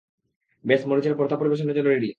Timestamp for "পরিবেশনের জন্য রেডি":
1.37-2.09